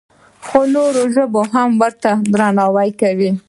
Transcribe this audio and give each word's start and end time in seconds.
خو 0.45 0.59
نورو 0.73 1.03
ژبو 1.15 1.41
ته 2.01 2.09
هم 2.15 2.19
درناوی 2.33 2.89
وکړو. 2.93 3.31